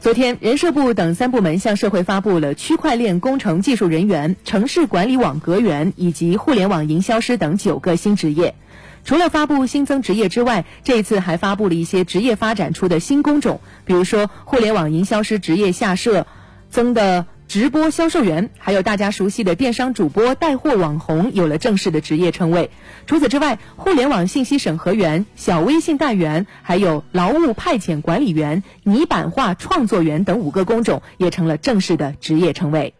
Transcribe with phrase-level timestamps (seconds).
[0.00, 8.54] 昨天，人社部等三部门向社会发布了区块链工程技术人员、城市管理网格员以及互联网营销师等九个新职业。
[9.04, 16.28] 除了发布新增职业之外，这一次还发布了一些职业发展出的新工种，比如说互联网营销师职业下设
[16.70, 17.26] 增的。
[17.48, 22.70] 直播销售员，还有大家熟悉的电商主播、带货网红，有了正式的职业称谓。
[23.06, 32.92] 除此之外，互联网信息审核员、小微信代员，还有劳务派遣管理员、泥板画创作员等五个工种，也成了正式的职业称谓。